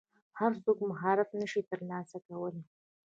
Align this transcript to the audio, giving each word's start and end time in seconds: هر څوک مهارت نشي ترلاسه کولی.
هر 0.39 0.51
څوک 0.63 0.77
مهارت 0.89 1.29
نشي 1.39 1.61
ترلاسه 1.69 2.17
کولی. 2.27 2.63